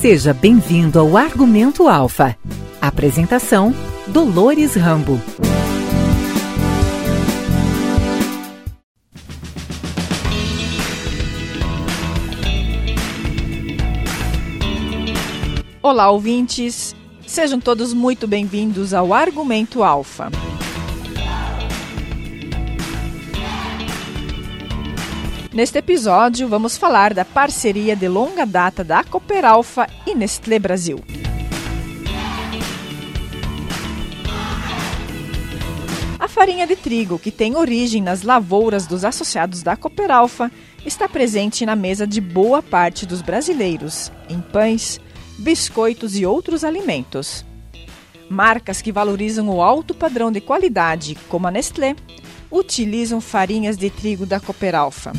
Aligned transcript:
Seja 0.00 0.32
bem-vindo 0.32 1.00
ao 1.00 1.16
Argumento 1.16 1.88
Alfa. 1.88 2.36
Apresentação: 2.80 3.74
Dolores 4.06 4.76
Rambo. 4.76 5.20
Olá, 15.82 16.08
ouvintes. 16.08 16.94
Sejam 17.26 17.58
todos 17.58 17.92
muito 17.92 18.28
bem-vindos 18.28 18.94
ao 18.94 19.12
Argumento 19.12 19.82
Alfa. 19.82 20.30
Neste 25.50 25.78
episódio, 25.78 26.46
vamos 26.46 26.76
falar 26.76 27.14
da 27.14 27.24
parceria 27.24 27.96
de 27.96 28.06
longa 28.06 28.44
data 28.44 28.84
da 28.84 29.02
Cooperalfa 29.02 29.88
e 30.06 30.14
Nestlé 30.14 30.58
Brasil. 30.58 31.00
A 36.18 36.28
farinha 36.28 36.66
de 36.66 36.76
trigo, 36.76 37.18
que 37.18 37.30
tem 37.30 37.56
origem 37.56 38.02
nas 38.02 38.22
lavouras 38.22 38.86
dos 38.86 39.06
associados 39.06 39.62
da 39.62 39.74
Cooperalfa, 39.74 40.52
está 40.84 41.08
presente 41.08 41.64
na 41.64 41.74
mesa 41.74 42.06
de 42.06 42.20
boa 42.20 42.62
parte 42.62 43.06
dos 43.06 43.22
brasileiros, 43.22 44.12
em 44.28 44.42
pães, 44.42 45.00
biscoitos 45.38 46.14
e 46.18 46.26
outros 46.26 46.62
alimentos. 46.62 47.47
Marcas 48.28 48.82
que 48.82 48.92
valorizam 48.92 49.48
o 49.48 49.62
alto 49.62 49.94
padrão 49.94 50.30
de 50.30 50.40
qualidade, 50.40 51.16
como 51.28 51.46
a 51.46 51.50
Nestlé, 51.50 51.96
utilizam 52.50 53.20
farinhas 53.20 53.76
de 53.76 53.88
trigo 53.90 54.26
da 54.26 54.38
Cooperalfa. 54.38 55.12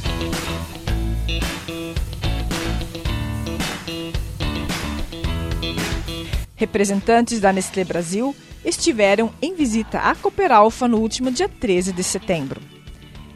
Representantes 6.55 7.39
da 7.39 7.53
Nestlé 7.53 7.83
Brasil 7.83 8.35
estiveram 8.65 9.31
em 9.41 9.55
visita 9.55 9.99
à 9.99 10.13
Cooperalfa 10.13 10.87
no 10.87 10.97
último 10.97 11.31
dia 11.31 11.47
13 11.47 11.93
de 11.93 12.03
setembro. 12.03 12.61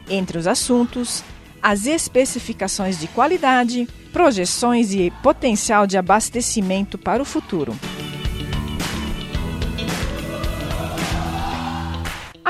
Entre 0.08 0.36
os 0.36 0.46
assuntos, 0.46 1.24
as 1.62 1.86
especificações 1.86 3.00
de 3.00 3.08
qualidade, 3.08 3.88
projeções 4.12 4.92
e 4.92 5.10
potencial 5.22 5.86
de 5.86 5.96
abastecimento 5.96 6.98
para 6.98 7.22
o 7.22 7.24
futuro. 7.24 7.74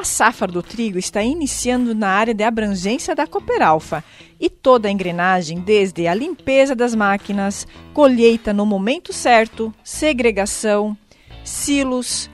A 0.04 0.06
safra 0.06 0.46
do 0.46 0.62
trigo 0.62 0.98
está 0.98 1.22
iniciando 1.22 1.94
na 1.94 2.08
área 2.08 2.34
de 2.34 2.44
abrangência 2.44 3.14
da 3.14 3.26
Cooperalfa 3.26 4.04
e 4.38 4.50
toda 4.50 4.86
a 4.86 4.90
engrenagem, 4.90 5.60
desde 5.60 6.06
a 6.06 6.12
limpeza 6.12 6.74
das 6.74 6.94
máquinas, 6.94 7.66
colheita 7.94 8.52
no 8.52 8.66
momento 8.66 9.14
certo, 9.14 9.72
segregação, 9.82 10.94
silos, 11.42 12.28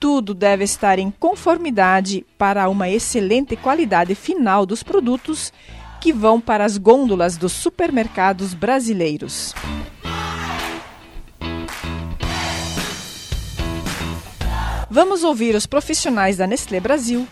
tudo 0.00 0.34
deve 0.34 0.64
estar 0.64 0.98
em 0.98 1.12
conformidade 1.12 2.26
para 2.36 2.68
uma 2.68 2.90
excelente 2.90 3.54
qualidade 3.54 4.16
final 4.16 4.66
dos 4.66 4.82
produtos 4.82 5.52
que 6.00 6.12
vão 6.12 6.40
para 6.40 6.64
as 6.64 6.76
gôndolas 6.76 7.36
dos 7.36 7.52
supermercados 7.52 8.52
brasileiros. 8.52 9.54
Vamos 14.88 15.24
ouvir 15.24 15.56
os 15.56 15.66
profissionais 15.66 16.36
da 16.36 16.46
Nestlé 16.46 16.78
Brasil, 16.78 17.26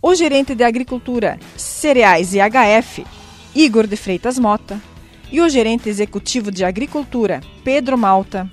o 0.00 0.14
gerente 0.14 0.54
de 0.54 0.64
Agricultura, 0.64 1.38
Cereais 1.54 2.32
e 2.32 2.38
HF, 2.38 3.04
Igor 3.54 3.86
de 3.86 3.96
Freitas 3.96 4.38
Mota, 4.38 4.80
e 5.30 5.40
o 5.42 5.48
gerente 5.48 5.90
executivo 5.90 6.50
de 6.50 6.64
Agricultura, 6.64 7.42
Pedro 7.62 7.98
Malta, 7.98 8.50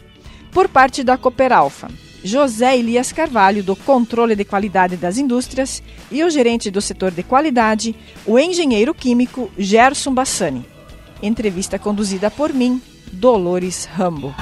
por 0.52 0.68
parte 0.68 1.04
da 1.04 1.18
Cooperalfa, 1.18 1.90
José 2.22 2.78
Elias 2.78 3.14
Carvalho, 3.14 3.64
do 3.64 3.78
Controle 3.78 4.36
de 4.36 4.44
Qualidade 4.44 4.98
das 4.98 5.18
Indústrias, 5.18 5.82
e 6.12 6.22
o 6.22 6.30
gerente 6.30 6.70
do 6.70 6.82
setor 6.82 7.12
de 7.12 7.24
qualidade, 7.24 7.96
o 8.26 8.38
engenheiro 8.38 8.94
químico 8.94 9.50
Gerson 9.58 10.14
Bassani. 10.14 10.66
Entrevista 11.22 11.80
conduzida 11.80 12.30
por 12.30 12.54
mim, 12.54 12.82
Dolores 13.12 13.86
Rambo. 13.86 14.36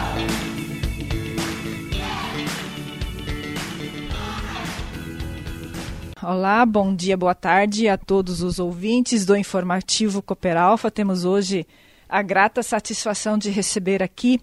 Olá, 6.23 6.63
bom 6.67 6.93
dia, 6.93 7.17
boa 7.17 7.33
tarde 7.33 7.87
a 7.87 7.97
todos 7.97 8.43
os 8.43 8.59
ouvintes 8.59 9.25
do 9.25 9.35
Informativo 9.35 10.21
Cooperalfa. 10.21 10.91
Temos 10.91 11.25
hoje 11.25 11.65
a 12.07 12.21
grata 12.21 12.61
satisfação 12.61 13.39
de 13.39 13.49
receber 13.49 14.03
aqui 14.03 14.39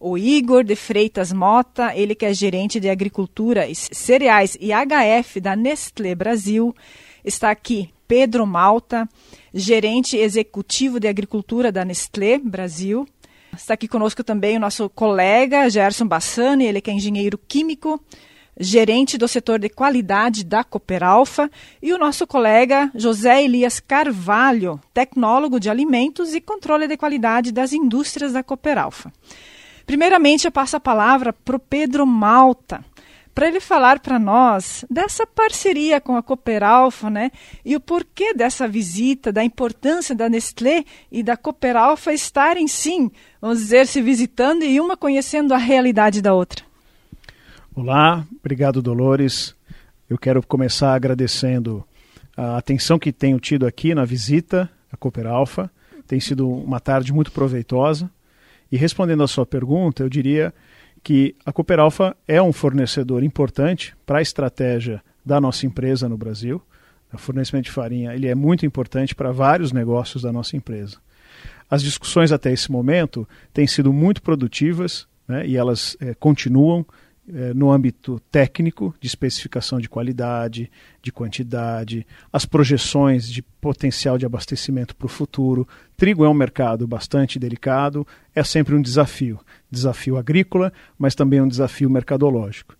o 0.00 0.18
Igor 0.18 0.64
de 0.64 0.74
Freitas 0.74 1.32
Mota, 1.32 1.94
ele 1.94 2.16
que 2.16 2.26
é 2.26 2.34
gerente 2.34 2.80
de 2.80 2.90
agricultura, 2.90 3.72
cereais 3.72 4.58
e 4.60 4.70
HF 4.72 5.40
da 5.40 5.54
Nestlé 5.54 6.12
Brasil. 6.12 6.74
Está 7.24 7.52
aqui 7.52 7.88
Pedro 8.08 8.44
Malta, 8.44 9.08
gerente 9.54 10.16
executivo 10.16 10.98
de 10.98 11.06
agricultura 11.06 11.70
da 11.70 11.84
Nestlé 11.84 12.36
Brasil. 12.36 13.06
Está 13.56 13.74
aqui 13.74 13.86
conosco 13.86 14.24
também 14.24 14.56
o 14.56 14.60
nosso 14.60 14.90
colega 14.90 15.70
Gerson 15.70 16.08
Bassani, 16.08 16.64
ele 16.64 16.80
que 16.80 16.90
é 16.90 16.94
engenheiro 16.94 17.38
químico 17.38 18.04
gerente 18.58 19.16
do 19.16 19.26
setor 19.26 19.58
de 19.58 19.68
qualidade 19.68 20.44
da 20.44 20.62
Cooperalfa, 20.62 21.50
e 21.80 21.92
o 21.92 21.98
nosso 21.98 22.26
colega 22.26 22.90
José 22.94 23.42
Elias 23.42 23.80
Carvalho, 23.80 24.80
tecnólogo 24.92 25.58
de 25.58 25.70
alimentos 25.70 26.34
e 26.34 26.40
controle 26.40 26.86
de 26.86 26.96
qualidade 26.96 27.52
das 27.52 27.72
indústrias 27.72 28.32
da 28.32 28.42
Cooperalfa. 28.42 29.12
Primeiramente, 29.86 30.44
eu 30.44 30.52
passo 30.52 30.76
a 30.76 30.80
palavra 30.80 31.32
para 31.32 31.56
o 31.56 31.60
Pedro 31.60 32.06
Malta, 32.06 32.84
para 33.34 33.48
ele 33.48 33.60
falar 33.60 33.98
para 34.00 34.18
nós 34.18 34.84
dessa 34.90 35.26
parceria 35.26 36.00
com 36.00 36.16
a 36.16 36.22
Cooperalfa, 36.22 37.08
né? 37.08 37.30
E 37.64 37.74
o 37.74 37.80
porquê 37.80 38.34
dessa 38.34 38.68
visita, 38.68 39.32
da 39.32 39.42
importância 39.42 40.14
da 40.14 40.28
Nestlé 40.28 40.84
e 41.10 41.22
da 41.22 41.36
Cooperalfa 41.36 42.12
estarem, 42.12 42.68
sim, 42.68 43.10
vamos 43.40 43.58
dizer, 43.58 43.86
se 43.86 44.02
visitando 44.02 44.64
e 44.64 44.78
uma 44.78 44.96
conhecendo 44.96 45.54
a 45.54 45.56
realidade 45.56 46.20
da 46.20 46.34
outra. 46.34 46.71
Olá, 47.74 48.26
obrigado 48.38 48.82
Dolores. 48.82 49.56
Eu 50.08 50.18
quero 50.18 50.46
começar 50.46 50.92
agradecendo 50.92 51.82
a 52.36 52.58
atenção 52.58 52.98
que 52.98 53.10
tenho 53.10 53.40
tido 53.40 53.66
aqui 53.66 53.94
na 53.94 54.04
visita 54.04 54.70
à 54.92 54.96
Cooper 54.96 55.26
Alpha. 55.26 55.70
Tem 56.06 56.20
sido 56.20 56.50
uma 56.50 56.78
tarde 56.78 57.14
muito 57.14 57.32
proveitosa. 57.32 58.10
E 58.70 58.76
respondendo 58.76 59.22
à 59.22 59.26
sua 59.26 59.46
pergunta, 59.46 60.02
eu 60.02 60.10
diria 60.10 60.52
que 61.02 61.34
a 61.46 61.52
Cooper 61.52 61.80
Alpha 61.80 62.14
é 62.28 62.42
um 62.42 62.52
fornecedor 62.52 63.24
importante 63.24 63.96
para 64.04 64.18
a 64.18 64.22
estratégia 64.22 65.02
da 65.24 65.40
nossa 65.40 65.64
empresa 65.64 66.06
no 66.10 66.18
Brasil. 66.18 66.60
O 67.10 67.16
fornecimento 67.16 67.64
de 67.64 67.70
farinha 67.70 68.14
ele 68.14 68.28
é 68.28 68.34
muito 68.34 68.66
importante 68.66 69.14
para 69.14 69.32
vários 69.32 69.72
negócios 69.72 70.22
da 70.22 70.30
nossa 70.30 70.58
empresa. 70.58 70.98
As 71.70 71.82
discussões 71.82 72.32
até 72.32 72.52
esse 72.52 72.70
momento 72.70 73.26
têm 73.50 73.66
sido 73.66 73.94
muito 73.94 74.20
produtivas 74.20 75.08
né, 75.26 75.46
e 75.46 75.56
elas 75.56 75.96
é, 76.02 76.12
continuam 76.12 76.84
no 77.26 77.70
âmbito 77.70 78.20
técnico, 78.30 78.94
de 79.00 79.06
especificação 79.06 79.80
de 79.80 79.88
qualidade, 79.88 80.70
de 81.00 81.12
quantidade, 81.12 82.06
as 82.32 82.44
projeções 82.44 83.28
de 83.28 83.42
potencial 83.42 84.18
de 84.18 84.26
abastecimento 84.26 84.94
para 84.96 85.06
o 85.06 85.08
futuro. 85.08 85.66
Trigo 85.96 86.24
é 86.24 86.28
um 86.28 86.34
mercado 86.34 86.86
bastante 86.86 87.38
delicado, 87.38 88.06
é 88.34 88.42
sempre 88.42 88.74
um 88.74 88.82
desafio. 88.82 89.38
Desafio 89.70 90.16
agrícola, 90.16 90.72
mas 90.98 91.14
também 91.14 91.40
um 91.40 91.48
desafio 91.48 91.88
mercadológico. 91.88 92.76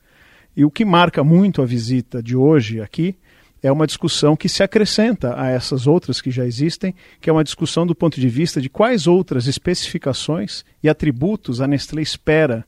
E 0.56 0.64
o 0.64 0.70
que 0.70 0.84
marca 0.84 1.22
muito 1.22 1.62
a 1.62 1.66
visita 1.66 2.22
de 2.22 2.36
hoje 2.36 2.80
aqui 2.80 3.16
é 3.62 3.70
uma 3.70 3.86
discussão 3.86 4.36
que 4.36 4.48
se 4.48 4.62
acrescenta 4.62 5.40
a 5.40 5.48
essas 5.48 5.86
outras 5.86 6.20
que 6.20 6.32
já 6.32 6.44
existem, 6.44 6.94
que 7.20 7.30
é 7.30 7.32
uma 7.32 7.44
discussão 7.44 7.86
do 7.86 7.94
ponto 7.94 8.20
de 8.20 8.28
vista 8.28 8.60
de 8.60 8.68
quais 8.68 9.06
outras 9.06 9.46
especificações 9.46 10.64
e 10.82 10.88
atributos 10.88 11.60
a 11.60 11.66
Nestlé 11.68 12.02
espera 12.02 12.66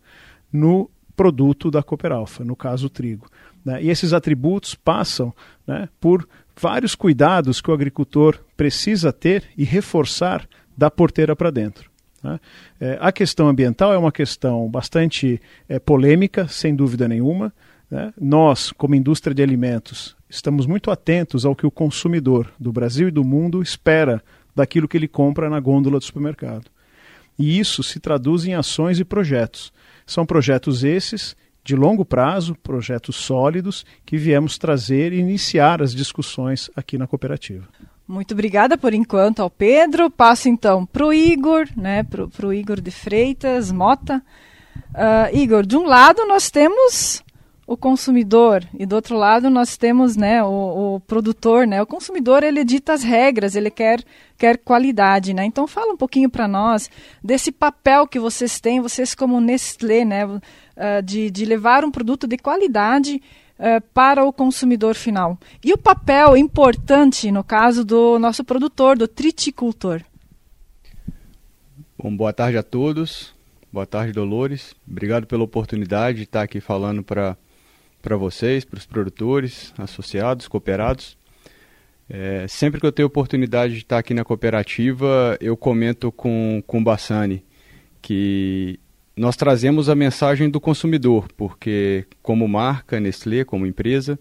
no 0.53 0.89
produto 1.17 1.71
da 1.71 1.83
Cooperalfa, 1.83 2.45
no 2.45 2.57
caso 2.57 2.87
o 2.87 2.91
trigo. 2.91 3.31
Né? 3.65 3.83
E 3.85 3.91
esses 3.91 4.13
atributos 4.13 4.75
passam 4.75 5.33
né, 5.67 5.89
por 6.01 6.29
vários 6.61 6.95
cuidados 6.95 7.61
que 7.61 7.71
o 7.71 7.75
agricultor 7.75 8.39
precisa 8.57 9.13
ter 9.13 9.45
e 9.57 9.65
reforçar 9.65 10.47
da 10.77 10.91
porteira 10.91 11.35
para 11.35 11.51
dentro. 11.51 11.91
Né? 12.23 12.41
É, 12.81 12.99
a 13.01 13.13
questão 13.13 13.49
ambiental 13.49 13.93
é 13.93 13.99
uma 13.99 14.13
questão 14.13 14.69
bastante 14.69 15.41
é, 15.69 15.79
polêmica, 15.79 16.49
sem 16.49 16.75
dúvida 16.75 17.09
nenhuma. 17.09 17.53
Né? 17.91 18.13
Nós, 18.21 18.73
como 18.73 18.95
indústria 18.95 19.35
de 19.35 19.43
alimentos, 19.43 20.17
estamos 20.29 20.67
muito 20.67 20.91
atentos 20.91 21.45
ao 21.45 21.55
que 21.55 21.67
o 21.67 21.71
consumidor 21.71 22.51
do 22.59 22.73
Brasil 22.73 23.09
e 23.09 23.13
do 23.13 23.25
mundo 23.25 23.63
espera 23.63 24.23
daquilo 24.55 24.89
que 24.89 24.97
ele 24.97 25.09
compra 25.09 25.51
na 25.51 25.61
gôndola 25.61 25.99
do 25.99 26.05
supermercado. 26.05 26.74
E 27.39 27.59
isso 27.59 27.83
se 27.83 27.99
traduz 27.99 28.45
em 28.45 28.55
ações 28.55 28.99
e 29.01 29.05
projetos. 29.05 29.73
São 30.07 30.25
projetos 30.25 30.85
esses 30.85 31.37
de 31.65 31.75
longo 31.75 32.05
prazo, 32.05 32.55
projetos 32.63 33.17
sólidos, 33.17 33.87
que 34.05 34.19
viemos 34.19 34.59
trazer 34.59 35.13
e 35.13 35.19
iniciar 35.19 35.81
as 35.81 35.95
discussões 35.95 36.71
aqui 36.77 36.99
na 36.99 37.07
cooperativa. 37.07 37.67
Muito 38.07 38.35
obrigada 38.35 38.77
por 38.77 38.93
enquanto 38.93 39.41
ao 39.41 39.49
Pedro. 39.49 40.11
Passo 40.11 40.49
então 40.49 40.85
para 40.85 41.07
o 41.07 41.13
Igor, 41.13 41.67
né, 41.75 42.03
para 42.03 42.47
o 42.47 42.53
Igor 42.53 42.81
de 42.81 42.91
Freitas 42.91 43.73
Mota. 43.73 44.23
Uh, 44.93 45.35
Igor, 45.37 45.65
de 45.65 45.77
um 45.77 45.87
lado 45.87 46.27
nós 46.27 46.51
temos 46.51 47.25
o 47.67 47.77
consumidor 47.77 48.63
e 48.79 48.85
do 48.85 48.95
outro 48.95 49.17
lado 49.17 49.49
nós 49.49 49.77
temos 49.77 50.17
né, 50.17 50.43
o, 50.43 50.97
o, 50.97 51.01
produtor, 51.01 51.67
né? 51.67 51.81
O 51.81 51.87
consumidor 51.87 52.43
ele 52.43 52.63
dita 52.63 52.93
as 52.93 53.03
regras, 53.03 53.57
ele 53.57 53.71
quer, 53.71 54.03
quer 54.37 54.59
qualidade, 54.59 55.33
né? 55.33 55.45
Então 55.47 55.67
fala 55.67 55.93
um 55.93 55.97
pouquinho 55.97 56.29
para 56.29 56.47
nós 56.47 56.91
desse 57.23 57.51
papel 57.51 58.07
que 58.07 58.19
vocês 58.19 58.61
têm, 58.61 58.81
vocês 58.81 59.15
como 59.15 59.41
Nestlé, 59.41 60.05
né? 60.05 60.27
Uh, 60.27 60.41
de, 61.03 61.31
de 61.31 61.45
levar 61.45 61.85
um 61.85 61.91
produto 61.91 62.27
de 62.27 62.37
qualidade 62.37 63.23
uh, 63.59 63.81
para 63.95 64.25
o 64.25 64.33
consumidor 64.33 64.95
final. 64.95 65.39
E 65.65 65.73
o 65.73 65.79
papel 65.79 66.37
importante 66.37 67.31
no 67.31 67.43
caso 67.43 67.85
do 67.85 68.19
nosso 68.19 68.45
produtor, 68.45 68.99
do 68.99 69.09
triticultor. 69.09 70.03
Bom, 71.97 72.15
boa 72.15 72.33
tarde 72.33 72.59
a 72.59 72.63
todos. 72.63 73.33
Boa 73.73 73.87
tarde, 73.87 74.13
Dolores. 74.13 74.75
Obrigado 74.87 75.27
pela 75.27 75.43
oportunidade 75.43 76.19
de 76.19 76.25
estar 76.25 76.43
aqui 76.43 76.61
falando 76.61 77.03
para 77.03 77.37
para 78.05 78.19
vocês, 78.19 78.67
para 78.67 78.77
os 78.77 78.85
produtores, 78.85 79.73
associados, 79.79 80.47
cooperados. 80.47 81.17
É, 82.09 82.45
sempre 82.47 82.79
que 82.79 82.85
eu 82.85 82.93
tenho 82.93 83.09
oportunidade 83.09 83.73
de 83.73 83.79
estar 83.79 83.97
aqui 83.97 84.13
na 84.13 84.23
cooperativa, 84.23 85.39
eu 85.41 85.57
comento 85.57 86.13
com, 86.13 86.63
com 86.67 86.81
o 86.81 86.85
Bassani 86.85 87.43
que 88.03 88.79
nós 89.17 89.37
trazemos 89.37 89.89
a 89.89 89.95
mensagem 89.95 90.51
do 90.51 90.61
consumidor, 90.61 91.29
porque 91.35 92.05
como 92.23 92.47
marca 92.47 93.01
Nestlé, 93.01 93.43
como 93.43 93.67
empresa, 93.67 94.19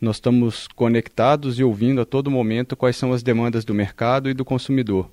nós 0.00 0.16
estamos 0.16 0.68
conectados 0.68 1.58
e 1.58 1.64
ouvindo 1.64 2.00
a 2.00 2.04
todo 2.04 2.30
momento 2.30 2.76
quais 2.76 2.96
são 2.96 3.12
as 3.12 3.20
demandas 3.20 3.64
do 3.64 3.74
mercado 3.74 4.30
e 4.30 4.34
do 4.34 4.44
consumidor. 4.44 5.10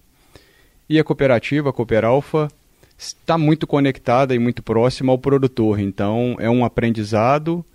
E 0.87 0.99
a 0.99 1.03
cooperativa, 1.03 1.71
a 1.71 1.73
Cooperalfa, 1.73 2.49
está 2.95 3.35
muito 3.35 3.65
conectada 3.65 4.35
e 4.35 4.39
muito 4.39 4.61
próxima 4.61 5.11
ao 5.11 5.17
produtor, 5.17 5.79
então 5.79 6.35
é 6.37 6.47
um 6.47 6.63
aprendizado 6.63 7.65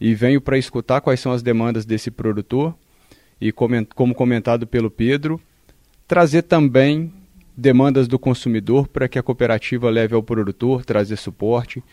e 0.00 0.14
venho 0.14 0.40
para 0.40 0.56
escutar 0.56 1.00
quais 1.00 1.20
são 1.20 1.32
as 1.32 1.42
demandas 1.42 1.84
desse 1.84 2.10
produtor 2.10 2.74
e, 3.40 3.52
como 3.52 4.14
comentado 4.14 4.66
pelo 4.66 4.90
Pedro, 4.90 5.40
trazer 6.08 6.42
também 6.42 7.12
demandas 7.56 8.08
do 8.08 8.18
consumidor 8.18 8.88
para 8.88 9.08
que 9.08 9.18
a 9.18 9.22
cooperativa 9.22 9.90
leve 9.90 10.14
ao 10.14 10.22
produtor, 10.22 10.84
trazer 10.84 11.16
suporte, 11.16 11.84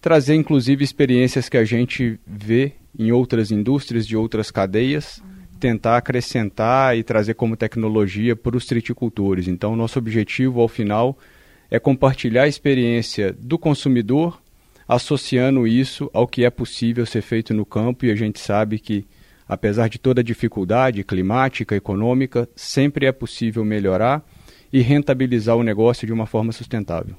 trazer 0.00 0.34
inclusive 0.34 0.82
experiências 0.82 1.48
que 1.48 1.56
a 1.56 1.64
gente 1.64 2.18
vê 2.26 2.72
em 2.98 3.12
outras 3.12 3.52
indústrias, 3.52 4.06
de 4.06 4.16
outras 4.16 4.50
cadeias, 4.50 5.22
tentar 5.60 5.96
acrescentar 5.96 6.98
e 6.98 7.04
trazer 7.04 7.34
como 7.34 7.56
tecnologia 7.56 8.34
para 8.34 8.56
os 8.56 8.66
triticultores. 8.66 9.46
Então, 9.46 9.76
nosso 9.76 9.96
objetivo 10.00 10.60
ao 10.60 10.66
final 10.66 11.16
é 11.70 11.78
compartilhar 11.78 12.42
a 12.42 12.48
experiência 12.48 13.32
do 13.32 13.56
consumidor 13.56 14.41
associando 14.94 15.66
isso 15.66 16.10
ao 16.12 16.26
que 16.26 16.44
é 16.44 16.50
possível 16.50 17.06
ser 17.06 17.22
feito 17.22 17.54
no 17.54 17.64
campo 17.64 18.04
e 18.04 18.10
a 18.10 18.14
gente 18.14 18.38
sabe 18.38 18.78
que, 18.78 19.06
apesar 19.48 19.88
de 19.88 19.98
toda 19.98 20.20
a 20.20 20.24
dificuldade 20.24 21.02
climática, 21.02 21.74
econômica, 21.74 22.48
sempre 22.54 23.06
é 23.06 23.12
possível 23.12 23.64
melhorar 23.64 24.22
e 24.70 24.80
rentabilizar 24.82 25.56
o 25.56 25.62
negócio 25.62 26.06
de 26.06 26.12
uma 26.12 26.26
forma 26.26 26.52
sustentável. 26.52 27.14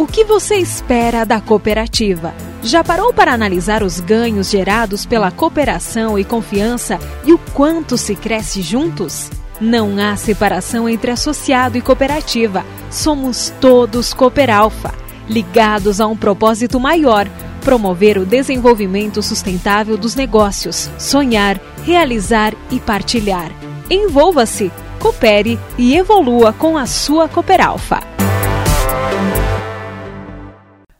O 0.00 0.06
que 0.06 0.24
você 0.24 0.56
espera 0.56 1.24
da 1.24 1.42
cooperativa? 1.42 2.32
Já 2.62 2.82
parou 2.82 3.12
para 3.12 3.34
analisar 3.34 3.82
os 3.82 4.00
ganhos 4.00 4.50
gerados 4.50 5.04
pela 5.04 5.30
cooperação 5.30 6.18
e 6.18 6.24
confiança 6.24 6.98
e 7.24 7.34
o 7.34 7.38
quanto 7.52 7.98
se 7.98 8.16
cresce 8.16 8.62
juntos? 8.62 9.30
Não 9.60 9.98
há 9.98 10.16
separação 10.16 10.88
entre 10.88 11.10
associado 11.10 11.76
e 11.76 11.82
cooperativa. 11.82 12.64
Somos 12.90 13.50
todos 13.60 14.14
Cooperalfa 14.14 15.05
ligados 15.28 16.00
a 16.00 16.06
um 16.06 16.16
propósito 16.16 16.78
maior 16.78 17.28
promover 17.66 18.16
o 18.16 18.24
desenvolvimento 18.24 19.20
sustentável 19.20 19.96
dos 19.96 20.14
negócios, 20.14 20.88
sonhar, 20.98 21.60
realizar 21.84 22.54
e 22.70 22.78
partilhar. 22.78 23.50
Envolva-se, 23.90 24.70
coopere 25.00 25.58
e 25.76 25.96
evolua 25.96 26.52
com 26.52 26.78
a 26.78 26.86
sua 26.86 27.28
Cooperalfa. 27.28 28.00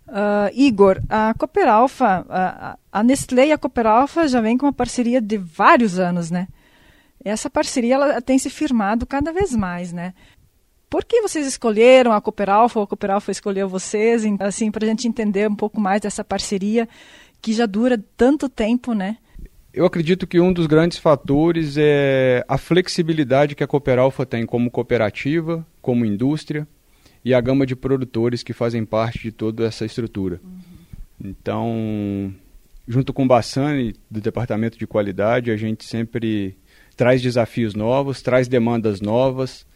Uh, 0.08 0.50
Igor, 0.54 1.00
a 1.08 1.34
Cooperalfa, 1.34 2.26
a, 2.28 2.78
a 2.90 3.02
Nestlé 3.04 3.48
e 3.48 3.52
a 3.52 3.58
Cooperalfa 3.58 4.26
já 4.26 4.40
vem 4.40 4.58
com 4.58 4.66
uma 4.66 4.72
parceria 4.72 5.20
de 5.20 5.38
vários 5.38 6.00
anos, 6.00 6.32
né? 6.32 6.48
Essa 7.24 7.50
parceria 7.50 7.94
ela 7.94 8.22
tem 8.22 8.38
se 8.38 8.48
firmado 8.48 9.06
cada 9.06 9.32
vez 9.32 9.54
mais, 9.54 9.92
né? 9.92 10.14
Por 10.96 11.04
que 11.04 11.20
vocês 11.20 11.46
escolheram 11.46 12.10
a 12.10 12.22
Cooperalfa 12.22 12.78
ou 12.78 12.84
a 12.84 12.86
Cooperalfa 12.86 13.30
escolheu 13.30 13.68
vocês? 13.68 14.22
Assim, 14.40 14.70
para 14.70 14.86
a 14.86 14.88
gente 14.88 15.06
entender 15.06 15.46
um 15.46 15.54
pouco 15.54 15.78
mais 15.78 16.00
dessa 16.00 16.24
parceria 16.24 16.88
que 17.42 17.52
já 17.52 17.66
dura 17.66 18.02
tanto 18.16 18.48
tempo, 18.48 18.94
né? 18.94 19.18
Eu 19.74 19.84
acredito 19.84 20.26
que 20.26 20.40
um 20.40 20.54
dos 20.54 20.66
grandes 20.66 20.96
fatores 20.96 21.76
é 21.76 22.42
a 22.48 22.56
flexibilidade 22.56 23.54
que 23.54 23.62
a 23.62 23.66
Cooperalfa 23.66 24.24
tem 24.24 24.46
como 24.46 24.70
cooperativa, 24.70 25.66
como 25.82 26.02
indústria 26.02 26.66
e 27.22 27.34
a 27.34 27.40
gama 27.42 27.66
de 27.66 27.76
produtores 27.76 28.42
que 28.42 28.54
fazem 28.54 28.82
parte 28.82 29.18
de 29.18 29.32
toda 29.32 29.66
essa 29.66 29.84
estrutura. 29.84 30.40
Uhum. 30.42 31.28
Então, 31.28 32.34
junto 32.88 33.12
com 33.12 33.24
o 33.24 33.28
Bassani, 33.28 33.94
do 34.10 34.18
Departamento 34.18 34.78
de 34.78 34.86
Qualidade, 34.86 35.50
a 35.50 35.58
gente 35.58 35.84
sempre 35.84 36.56
traz 36.96 37.20
desafios 37.20 37.74
novos, 37.74 38.22
traz 38.22 38.48
demandas 38.48 39.02
novas, 39.02 39.66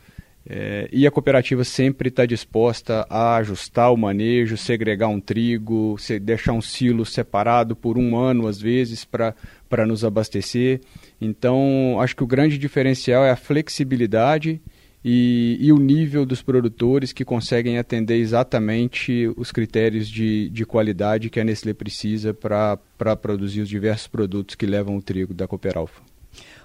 é, 0.48 0.88
e 0.90 1.06
a 1.06 1.10
cooperativa 1.10 1.64
sempre 1.64 2.08
está 2.08 2.24
disposta 2.24 3.06
a 3.10 3.36
ajustar 3.36 3.92
o 3.92 3.96
manejo, 3.96 4.56
segregar 4.56 5.08
um 5.08 5.20
trigo, 5.20 5.96
se, 5.98 6.18
deixar 6.18 6.52
um 6.52 6.62
silo 6.62 7.04
separado 7.04 7.76
por 7.76 7.98
um 7.98 8.16
ano, 8.16 8.46
às 8.46 8.60
vezes, 8.60 9.04
para 9.04 9.86
nos 9.86 10.04
abastecer. 10.04 10.80
Então, 11.20 11.98
acho 12.00 12.16
que 12.16 12.24
o 12.24 12.26
grande 12.26 12.56
diferencial 12.58 13.24
é 13.24 13.30
a 13.30 13.36
flexibilidade 13.36 14.60
e, 15.04 15.56
e, 15.60 15.72
o 15.72 15.78
nível 15.78 16.26
dos 16.26 16.42
produtores 16.42 17.12
que 17.12 17.24
conseguem 17.24 17.78
atender 17.78 18.16
exatamente 18.16 19.32
os 19.36 19.50
critérios 19.50 20.08
de, 20.08 20.50
de 20.50 20.66
qualidade 20.66 21.30
que 21.30 21.40
a 21.40 21.44
Nestlé 21.44 21.72
precisa 21.72 22.34
para 22.34 23.16
produzir 23.16 23.62
os 23.62 23.68
diversos 23.68 24.08
produtos 24.08 24.54
que 24.54 24.66
levam 24.66 24.96
o 24.96 25.02
trigo 25.02 25.32
da 25.32 25.48
Cooperalfa. 25.48 26.02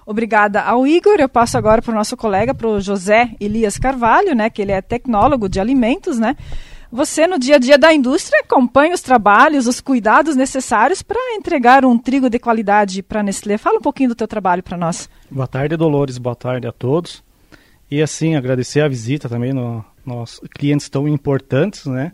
Obrigada 0.06 0.62
ao 0.62 0.86
Igor. 0.86 1.16
Eu 1.18 1.28
passo 1.28 1.58
agora 1.58 1.82
para 1.82 1.90
o 1.90 1.94
nosso 1.94 2.16
colega, 2.16 2.54
para 2.54 2.68
o 2.68 2.80
José 2.80 3.30
Elias 3.40 3.76
Carvalho, 3.76 4.36
né, 4.36 4.48
que 4.48 4.62
ele 4.62 4.70
é 4.70 4.80
tecnólogo 4.80 5.48
de 5.48 5.58
alimentos, 5.58 6.16
né? 6.16 6.36
Você, 6.92 7.26
no 7.26 7.36
dia 7.36 7.56
a 7.56 7.58
dia 7.58 7.76
da 7.76 7.92
indústria, 7.92 8.40
acompanha 8.40 8.94
os 8.94 9.02
trabalhos, 9.02 9.66
os 9.66 9.80
cuidados 9.80 10.36
necessários 10.36 11.02
para 11.02 11.18
entregar 11.34 11.84
um 11.84 11.98
trigo 11.98 12.30
de 12.30 12.38
qualidade 12.38 13.02
para 13.02 13.18
a 13.18 13.22
Nestlé. 13.24 13.58
Fala 13.58 13.78
um 13.78 13.82
pouquinho 13.82 14.10
do 14.10 14.14
teu 14.14 14.28
trabalho 14.28 14.62
para 14.62 14.76
nós. 14.78 15.10
Boa 15.28 15.48
tarde, 15.48 15.76
Dolores. 15.76 16.16
Boa 16.16 16.36
tarde 16.36 16.68
a 16.68 16.72
todos. 16.72 17.24
E 17.90 18.00
assim, 18.00 18.36
agradecer 18.36 18.82
a 18.82 18.88
visita 18.88 19.28
também 19.28 19.52
no, 19.52 19.84
nos 20.04 20.40
clientes 20.56 20.88
tão 20.88 21.08
importantes, 21.08 21.86
né? 21.86 22.12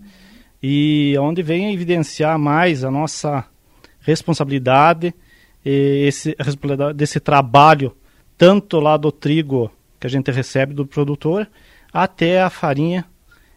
E 0.63 1.15
onde 1.21 1.43
vem 1.43 1.75
evidenciar 1.75 2.39
mais 2.39 2.83
a 2.83 2.91
nossa 2.91 3.45
responsabilidade 4.01 5.15
esse, 5.65 6.35
a 6.39 6.45
responsabilidade 6.45 6.97
desse 6.97 7.21
trabalho, 7.21 7.95
tanto 8.37 8.81
lá 8.81 8.97
do 8.97 9.13
trigo 9.13 9.71
que 10.01 10.07
a 10.07 10.11
gente 10.11 10.31
recebe 10.31 10.75
do 10.75 10.87
produtor, 10.87 11.49
até 11.93 12.43
a 12.43 12.51
farinha 12.51 13.05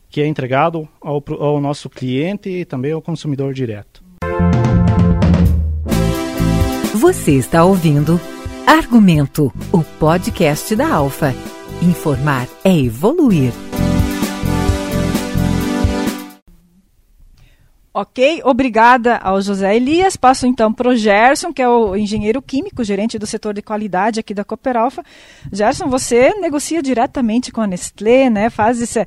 que 0.10 0.22
é 0.22 0.28
entregado 0.28 0.88
ao, 1.02 1.24
ao 1.40 1.60
nosso 1.60 1.90
cliente 1.90 2.50
e 2.50 2.66
também 2.66 2.92
ao 2.92 3.02
consumidor 3.02 3.54
direto. 3.54 4.04
Você 6.94 7.34
está 7.34 7.66
ouvindo 7.66 8.20
Argumento, 8.66 9.54
o 9.72 9.84
podcast 9.84 10.76
da 10.76 10.92
Alfa. 10.92 11.34
Informar 11.82 12.48
é 12.64 12.76
evoluir. 12.76 13.52
Ok, 17.98 18.42
obrigada 18.44 19.16
ao 19.20 19.42
José 19.42 19.74
Elias. 19.74 20.18
Passo 20.18 20.46
então 20.46 20.74
para 20.74 20.90
o 20.90 20.98
Gerson, 20.98 21.54
que 21.54 21.62
é 21.62 21.70
o 21.70 21.96
engenheiro 21.96 22.42
químico, 22.42 22.84
gerente 22.84 23.18
do 23.18 23.26
setor 23.26 23.54
de 23.54 23.62
qualidade 23.62 24.20
aqui 24.20 24.34
da 24.34 24.44
Cooperalfa. 24.44 25.02
Gerson, 25.50 25.88
você 25.88 26.34
negocia 26.42 26.84
diretamente 26.84 27.54
com 27.54 27.62
a 27.62 27.68
Nestlé, 27.68 28.30
né? 28.30 28.50
faz 28.50 28.82
esse, 28.82 29.00
uh, 29.00 29.06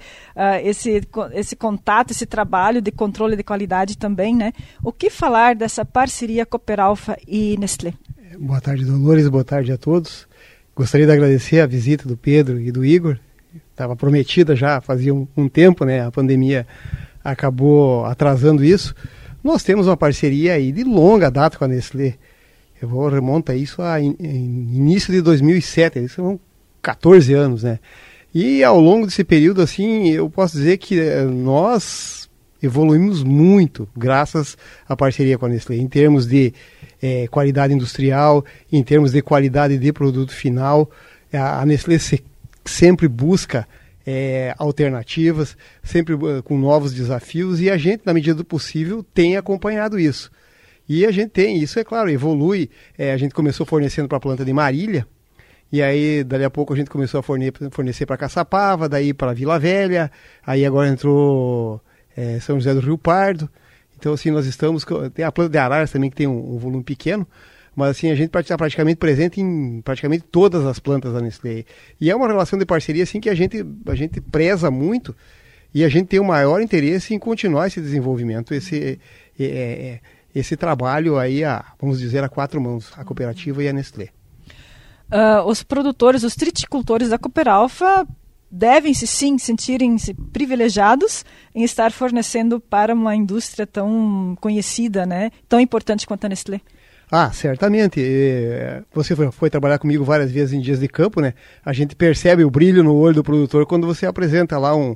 esse, 0.65 1.03
esse 1.35 1.55
contato, 1.55 2.13
esse 2.13 2.25
trabalho 2.25 2.81
de 2.81 2.91
controle 2.91 3.37
de 3.37 3.43
qualidade 3.43 3.99
também. 3.99 4.35
Né? 4.35 4.55
O 4.83 4.91
que 4.91 5.11
falar 5.11 5.55
dessa 5.55 5.85
parceria 5.85 6.47
Cooperalfa 6.47 7.15
e 7.29 7.59
Nestlé? 7.59 7.93
Boa 8.41 8.59
tarde, 8.59 8.87
Dolores, 8.87 9.29
boa 9.29 9.45
tarde 9.45 9.71
a 9.71 9.77
todos. 9.77 10.27
Gostaria 10.75 11.05
de 11.05 11.13
agradecer 11.13 11.61
a 11.61 11.67
visita 11.67 12.09
do 12.09 12.17
Pedro 12.17 12.59
e 12.59 12.73
do 12.73 12.87
Igor. 12.87 13.19
Estava 13.71 13.95
prometida 13.95 14.57
já 14.57 14.81
fazia 14.81 15.15
um, 15.15 15.29
um 15.37 15.47
tempo, 15.47 15.85
né? 15.85 16.07
A 16.07 16.11
pandemia 16.11 16.67
acabou 17.31 18.05
atrasando 18.05 18.65
isso. 18.65 18.95
Nós 19.43 19.63
temos 19.63 19.87
uma 19.87 19.97
parceria 19.97 20.55
aí 20.55 20.73
de 20.73 20.85
longa 20.85 21.31
data 21.31 21.57
com 21.57 21.65
a 21.65 21.69
Nestlé. 21.69 22.15
Eu 22.81 22.89
vou 22.89 23.09
remonta 23.09 23.55
isso 23.55 23.83
a 23.83 24.01
in, 24.01 24.15
in, 24.21 24.77
início 24.77 25.13
de 25.13 25.21
2007, 25.21 25.99
isso 25.99 26.17
são 26.17 26.41
14 26.83 27.33
anos, 27.35 27.63
né? 27.63 27.79
E 28.35 28.63
ao 28.63 28.79
longo 28.79 29.07
desse 29.07 29.25
período, 29.25 29.63
assim, 29.63 30.11
eu 30.11 30.29
posso 30.29 30.57
dizer 30.57 30.77
que 30.77 31.01
eh, 31.01 31.25
nós 31.25 32.29
evoluímos 32.63 33.23
muito 33.23 33.89
graças 33.97 34.57
à 34.89 34.97
parceria 34.97 35.39
com 35.39 35.47
a 35.47 35.49
Nestlé, 35.49 35.77
em 35.77 35.89
termos 35.89 36.27
de 36.27 36.53
é, 37.01 37.27
qualidade 37.29 37.73
industrial, 37.73 38.45
em 38.71 38.83
termos 38.83 39.13
de 39.13 39.23
qualidade 39.23 39.79
de 39.79 39.93
produto 39.93 40.33
final. 40.33 40.91
A, 41.33 41.63
a 41.63 41.67
Nestlé 41.67 41.99
se, 41.99 42.23
sempre 42.65 43.09
busca 43.09 43.67
é, 44.11 44.55
alternativas, 44.57 45.55
sempre 45.83 46.15
uh, 46.15 46.43
com 46.43 46.57
novos 46.57 46.95
desafios, 46.95 47.61
e 47.61 47.69
a 47.69 47.77
gente, 47.77 48.07
na 48.07 48.15
medida 48.15 48.35
do 48.35 48.45
possível, 48.45 49.05
tem 49.13 49.37
acompanhado 49.37 49.99
isso. 49.99 50.31
E 50.89 51.05
a 51.05 51.11
gente 51.11 51.29
tem, 51.29 51.59
isso 51.59 51.79
é 51.79 51.85
claro, 51.85 52.09
evolui. 52.09 52.71
É, 52.97 53.13
a 53.13 53.19
gente 53.19 53.35
começou 53.35 53.67
fornecendo 53.67 54.09
para 54.09 54.17
a 54.17 54.21
planta 54.21 54.47
de 54.47 54.53
Marília, 54.53 55.07
e 55.71 55.83
aí, 55.83 56.25
dali 56.25 56.43
a 56.43 56.49
pouco, 56.49 56.73
a 56.73 56.77
gente 56.77 56.89
começou 56.89 57.21
a 57.21 57.23
fornecer, 57.23 57.71
fornecer 57.71 58.07
para 58.07 58.17
Caçapava, 58.17 58.89
daí 58.89 59.13
para 59.13 59.35
Vila 59.35 59.59
Velha, 59.59 60.11
aí 60.47 60.65
agora 60.65 60.89
entrou 60.89 61.79
é, 62.17 62.41
São 62.41 62.57
José 62.57 62.73
do 62.73 62.81
Rio 62.81 62.97
Pardo. 62.97 63.51
Então, 63.99 64.15
assim, 64.15 64.31
nós 64.31 64.47
estamos. 64.47 64.87
Tem 65.13 65.23
a 65.23 65.31
planta 65.31 65.51
de 65.51 65.59
Araras 65.59 65.93
também, 65.93 66.09
que 66.09 66.17
tem 66.17 66.27
um, 66.27 66.55
um 66.55 66.57
volume 66.57 66.83
pequeno, 66.83 67.27
mas 67.79 67.91
assim, 67.91 68.11
a 68.11 68.15
gente 68.17 68.37
está 68.37 68.59
praticamente 68.59 68.97
presente 68.97 69.41
em 69.41 69.81
praticamente 69.83 70.25
todas 70.25 70.67
as 70.67 70.81
plantas 70.81 71.13
da 71.13 71.21
Nestlé. 71.21 71.65
E 72.01 72.11
é 72.11 72.17
uma 72.17 72.27
relação 72.27 72.59
de 72.59 72.67
parceria 72.67 73.05
assim 73.05 73.21
que 73.21 73.31
a 73.31 73.37
gente, 73.37 73.65
a 73.87 73.95
gente 73.95 74.21
preza 74.21 74.69
muito 74.69 75.15
e 75.73 75.85
a 75.85 75.89
gente 75.89 76.09
tem 76.09 76.19
o 76.19 76.25
maior 76.25 76.61
interesse 76.61 77.15
em 77.15 77.21
continuar 77.21 77.69
esse 77.69 77.81
desenvolvimento, 77.81 78.53
esse, 78.53 78.99
é, 79.39 79.45
é 79.45 80.01
esse 80.35 80.57
trabalho 80.57 81.19
aí, 81.19 81.45
a, 81.45 81.65
vamos 81.81 82.01
dizer, 82.01 82.25
a 82.25 82.29
quatro 82.29 82.61
mãos, 82.61 82.91
a 82.97 83.05
cooperativa 83.05 83.63
e 83.63 83.69
a 83.69 83.73
Nestlé. 83.73 84.09
Uh, 85.13 85.47
os 85.47 85.63
produtores, 85.63 86.25
os 86.25 86.35
triticultores 86.35 87.11
da 87.11 87.17
Cooperalfa 87.17 88.05
devem 88.51 88.93
se 88.93 89.07
sim 89.07 89.39
sentirem-se 89.39 90.15
privilegiados 90.15 91.25
em 91.55 91.63
estar 91.63 91.93
fornecendo 91.93 92.59
para 92.59 92.93
uma 92.93 93.15
indústria 93.15 93.69
tão 93.69 94.37
conhecida, 94.41 95.07
né, 95.07 95.31
tão 95.49 95.61
importante 95.61 96.09
quanto 96.09 96.25
a 96.25 96.29
Nestlé. 96.29 96.61
Ah, 97.11 97.31
certamente. 97.33 98.01
Você 98.93 99.17
foi, 99.17 99.31
foi, 99.31 99.51
trabalhar 99.51 99.79
comigo 99.79 100.05
várias 100.05 100.31
vezes 100.31 100.53
em 100.53 100.61
dias 100.61 100.81
de 100.81 100.89
campo, 100.89 101.21
né? 101.21 101.35
A 101.65 101.73
gente 101.73 101.97
percebe 101.97 102.45
o 102.45 102.51
brilho 102.51 102.85
no 102.85 102.95
olho 102.95 103.17
do 103.17 103.25
produtor 103.25 103.67
quando 103.67 103.87
você 103.87 104.05
apresenta 104.05 104.59
lá 104.59 104.77
um, 104.77 104.95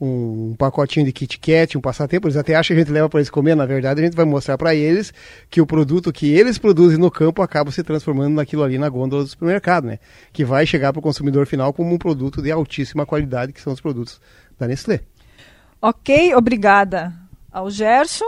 um 0.00 0.56
pacotinho 0.58 1.06
de 1.06 1.12
Kit 1.12 1.38
Kat, 1.38 1.78
um 1.78 1.80
passatempo, 1.80 2.26
eles 2.26 2.36
até 2.36 2.56
acham 2.56 2.74
que 2.74 2.80
a 2.80 2.84
gente 2.84 2.92
leva 2.92 3.08
para 3.08 3.20
eles 3.20 3.30
comer, 3.30 3.54
na 3.54 3.64
verdade 3.64 4.00
a 4.00 4.04
gente 4.04 4.16
vai 4.16 4.24
mostrar 4.24 4.58
para 4.58 4.74
eles 4.74 5.14
que 5.48 5.60
o 5.60 5.66
produto 5.66 6.12
que 6.12 6.32
eles 6.32 6.58
produzem 6.58 6.98
no 6.98 7.08
campo 7.08 7.40
acaba 7.40 7.70
se 7.70 7.84
transformando 7.84 8.34
naquilo 8.34 8.64
ali 8.64 8.78
na 8.78 8.88
gôndola 8.88 9.22
do 9.22 9.28
supermercado, 9.28 9.84
né? 9.84 10.00
Que 10.32 10.44
vai 10.44 10.66
chegar 10.66 10.92
para 10.92 10.98
o 10.98 11.02
consumidor 11.02 11.46
final 11.46 11.72
como 11.72 11.94
um 11.94 11.98
produto 11.98 12.42
de 12.42 12.50
altíssima 12.50 13.06
qualidade, 13.06 13.52
que 13.52 13.60
são 13.60 13.72
os 13.72 13.80
produtos 13.80 14.20
da 14.58 14.66
Nestlé. 14.66 15.00
Ok, 15.80 16.34
obrigada 16.34 17.12
ao 17.52 17.70
Gerson. 17.70 18.24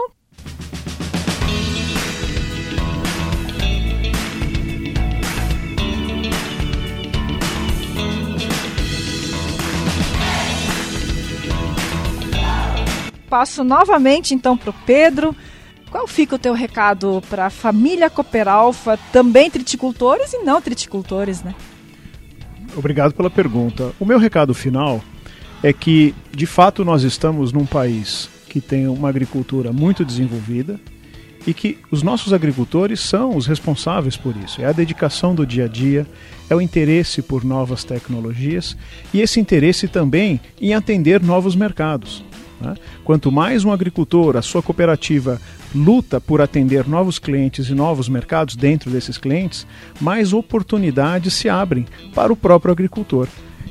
Passo 13.35 13.65
novamente 13.65 14.33
então 14.33 14.55
para 14.55 14.69
o 14.69 14.75
Pedro. 14.85 15.35
Qual 15.91 16.07
fica 16.07 16.35
o 16.35 16.39
teu 16.39 16.53
recado 16.53 17.21
para 17.29 17.47
a 17.47 17.49
família 17.49 18.09
Cooperalfa, 18.09 18.97
também 19.11 19.51
triticultores 19.51 20.31
e 20.31 20.37
não 20.37 20.61
triticultores, 20.61 21.43
né? 21.43 21.53
Obrigado 22.77 23.13
pela 23.13 23.29
pergunta. 23.29 23.91
O 23.99 24.05
meu 24.05 24.17
recado 24.17 24.53
final 24.53 25.03
é 25.61 25.73
que, 25.73 26.15
de 26.31 26.45
fato, 26.45 26.85
nós 26.85 27.03
estamos 27.03 27.51
num 27.51 27.65
país 27.65 28.29
que 28.47 28.61
tem 28.61 28.87
uma 28.87 29.09
agricultura 29.09 29.73
muito 29.73 30.05
desenvolvida 30.05 30.79
e 31.45 31.53
que 31.53 31.77
os 31.91 32.01
nossos 32.01 32.31
agricultores 32.31 33.01
são 33.01 33.35
os 33.35 33.47
responsáveis 33.47 34.15
por 34.15 34.33
isso. 34.37 34.61
É 34.61 34.65
a 34.65 34.71
dedicação 34.71 35.35
do 35.35 35.45
dia 35.45 35.65
a 35.65 35.67
dia, 35.67 36.07
é 36.49 36.55
o 36.55 36.61
interesse 36.61 37.21
por 37.21 37.43
novas 37.43 37.83
tecnologias 37.83 38.77
e 39.13 39.19
esse 39.19 39.41
interesse 39.41 39.89
também 39.89 40.39
em 40.59 40.73
atender 40.73 41.21
novos 41.21 41.53
mercados. 41.53 42.23
Né? 42.59 42.75
Quanto 43.03 43.31
mais 43.31 43.65
um 43.65 43.71
agricultor, 43.71 44.37
a 44.37 44.41
sua 44.41 44.61
cooperativa, 44.61 45.39
luta 45.73 46.21
por 46.21 46.41
atender 46.41 46.87
novos 46.87 47.19
clientes 47.19 47.69
e 47.69 47.73
novos 47.73 48.07
mercados 48.07 48.55
dentro 48.55 48.89
desses 48.89 49.17
clientes, 49.17 49.67
mais 49.99 50.33
oportunidades 50.33 51.33
se 51.33 51.49
abrem 51.49 51.85
para 52.13 52.31
o 52.31 52.35
próprio 52.35 52.71
agricultor. 52.71 53.27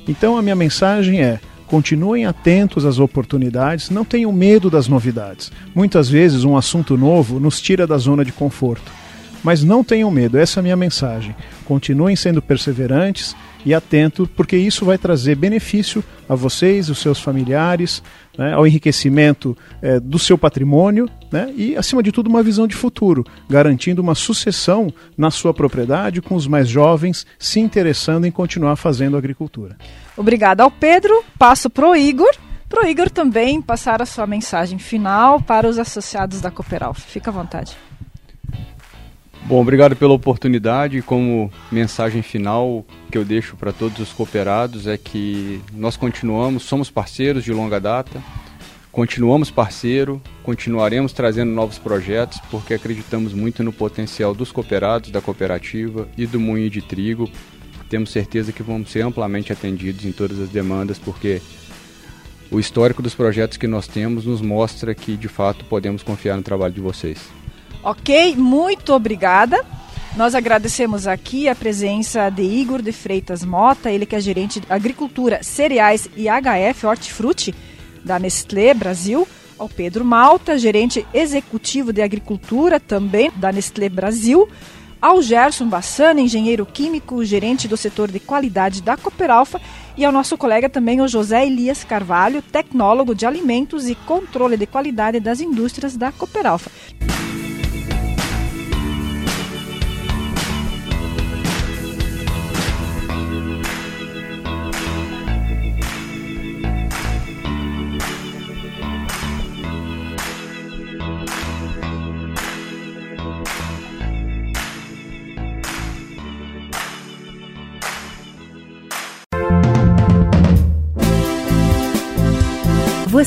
Então 0.07 0.37
a 0.37 0.43
minha 0.43 0.57
mensagem 0.57 1.23
é: 1.23 1.41
continuem 1.67 2.27
atentos 2.27 2.85
às 2.85 2.99
oportunidades, 2.99 3.91
não 3.91 4.05
tenham 4.05 4.33
medo 4.33 4.69
das 4.69 4.87
novidades. 4.87 5.51
Muitas 5.75 6.09
vezes 6.09 6.45
um 6.45 6.57
assunto 6.57 6.97
novo 6.97 7.41
nos 7.41 7.61
tira 7.61 7.87
da 7.87 7.97
zona 7.97 8.25
de 8.25 8.33
conforto. 8.33 8.93
Mas 9.43 9.63
não 9.63 9.85
tenham 9.85 10.11
medo, 10.11 10.39
essa 10.39 10.59
é 10.59 10.61
a 10.61 10.63
minha 10.63 10.77
mensagem. 10.77 11.37
Continuem 11.67 12.17
sendo 12.17 12.41
perseverantes 12.41 13.37
e 13.65 13.75
atentos, 13.75 14.29
porque 14.37 14.57
isso 14.57 14.85
vai 14.85 14.99
trazer 14.99 15.35
benefício 15.35 16.05
a 16.29 16.35
vocês, 16.35 16.89
os 16.89 16.99
seus 16.99 17.21
familiares, 17.21 18.03
né, 18.37 18.53
ao 18.53 18.67
enriquecimento 18.67 19.57
é, 19.81 20.01
do 20.01 20.19
seu 20.19 20.37
patrimônio 20.37 21.09
né, 21.31 21.53
e, 21.57 21.77
acima 21.77 22.03
de 22.03 22.13
tudo, 22.13 22.29
uma 22.29 22.43
visão 22.43 22.67
de 22.67 22.75
futuro, 22.75 23.25
garantindo 23.49 24.03
uma 24.03 24.15
sucessão 24.15 24.93
na 25.17 25.31
sua 25.31 25.55
propriedade 25.55 26.21
com 26.21 26.35
os 26.35 26.47
mais 26.47 26.69
jovens 26.69 27.27
se 27.39 27.61
interessando 27.61 28.27
em 28.27 28.31
continuar 28.31 28.77
fazendo 28.77 29.17
agricultura. 29.17 29.77
Obrigada 30.17 30.63
ao 30.63 30.71
Pedro. 30.71 31.25
Passo 31.39 31.69
para 31.71 31.89
o 31.89 31.97
Igor. 31.97 32.33
Para 32.69 32.85
o 32.85 32.89
Igor 32.89 33.11
também 33.11 33.61
passar 33.63 34.03
a 34.03 34.07
sua 34.07 34.27
mensagem 34.27 34.79
final 34.79 35.41
para 35.41 35.69
os 35.69 35.79
associados 35.79 36.41
da 36.41 36.51
Cooperal. 36.51 36.95
Fica 36.95 37.31
à 37.31 37.33
vontade. 37.33 37.77
Bom, 39.47 39.61
obrigado 39.61 39.95
pela 39.95 40.15
oportunidade. 40.15 41.03
Como 41.03 41.53
mensagem 41.71 42.23
final 42.23 42.83
que 43.13 43.19
eu 43.19 43.27
deixo 43.27 43.57
para 43.57 43.75
todos 43.75 43.99
os 43.99 44.11
cooperados 44.11 44.87
é 44.87 44.97
que 44.97 45.61
nós 45.75 45.99
continuamos, 45.99 46.63
somos 46.63 46.91
parceiros 46.91 47.45
de 47.45 47.53
longa 47.53 47.79
data, 47.79 48.23
continuamos 48.91 49.51
parceiro, 49.51 50.21
continuaremos 50.43 51.13
trazendo 51.13 51.53
novos 51.53 51.79
projetos 51.79 52.41
porque 52.51 52.73
acreditamos 52.73 53.35
muito 53.35 53.63
no 53.63 53.71
potencial 53.71 54.35
dos 54.35 54.51
cooperados, 54.51 55.11
da 55.11 55.21
cooperativa 55.21 56.09
e 56.17 56.25
do 56.25 56.41
moinho 56.41 56.71
de 56.71 56.81
trigo. 56.81 57.29
Temos 57.91 58.11
certeza 58.11 58.51
que 58.51 58.63
vamos 58.63 58.91
ser 58.91 59.03
amplamente 59.03 59.53
atendidos 59.53 60.07
em 60.07 60.13
todas 60.13 60.41
as 60.41 60.49
demandas 60.49 60.99
porque 60.99 61.43
o 62.51 62.59
histórico 62.59 63.03
dos 63.03 63.15
projetos 63.15 63.59
que 63.59 63.67
nós 63.67 63.87
temos 63.87 64.25
nos 64.25 64.41
mostra 64.41 64.95
que 64.95 65.19
de 65.19 65.29
fato 65.29 65.67
podemos 65.67 66.03
confiar 66.03 66.35
no 66.35 66.43
trabalho 66.43 66.73
de 66.73 66.81
vocês. 66.81 67.44
Ok, 67.83 68.37
muito 68.37 68.93
obrigada. 68.93 69.65
Nós 70.17 70.35
agradecemos 70.35 71.09
aqui 71.09 71.49
a 71.49 71.57
presença 71.57 72.31
de 72.31 72.43
Igor 72.43 72.81
de 72.81 72.93
Freitas 72.93 73.45
Mota, 73.45 73.91
ele 73.91 74.07
que 74.07 74.15
é 74.15 74.21
gerente 74.21 74.61
de 74.61 74.67
Agricultura, 74.71 75.43
Cereais 75.43 76.09
e 76.17 76.27
HF 76.29 76.87
Hortifruti 76.87 77.55
da 78.05 78.19
Nestlé 78.19 78.73
Brasil, 78.75 79.27
ao 79.59 79.69
Pedro 79.69 80.05
Malta, 80.05 80.57
gerente 80.57 81.05
executivo 81.13 81.93
de 81.93 82.01
Agricultura 82.01 82.79
também 82.79 83.31
da 83.35 83.51
Nestlé 83.51 83.89
Brasil, 83.89 84.49
ao 85.03 85.21
Gerson 85.21 85.69
Bassana, 85.69 86.21
engenheiro 86.21 86.65
químico, 86.65 87.25
gerente 87.25 87.67
do 87.67 87.77
setor 87.77 88.11
de 88.11 88.21
qualidade 88.21 88.83
da 88.83 88.97
Cooperalfa, 88.97 89.61
e 89.97 90.05
ao 90.05 90.13
nosso 90.13 90.39
colega 90.39 90.69
também 90.69 91.01
o 91.01 91.09
José 91.09 91.45
Elias 91.45 91.83
Carvalho, 91.83 92.41
tecnólogo 92.41 93.15
de 93.15 93.27
alimentos 93.27 93.89
e 93.89 93.95
controle 93.95 94.57
de 94.57 94.67
qualidade 94.67 95.19
das 95.19 95.41
indústrias 95.41 95.97
da 95.97 96.13
Cooperalfa. 96.13 96.71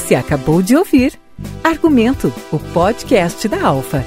Você 0.07 0.15
acabou 0.15 0.61
de 0.61 0.73
ouvir 0.73 1.19
Argumento, 1.61 2.33
o 2.49 2.57
podcast 2.57 3.45
da 3.49 3.61
Alfa. 3.61 4.05